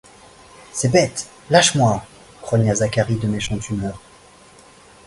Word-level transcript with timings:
C’est 0.71 0.89
bête, 0.91 1.29
lâche-moi! 1.51 2.03
grogna 2.41 2.73
Zacharie 2.73 3.17
de 3.17 3.27
méchante 3.27 3.69
humeur 3.69 4.01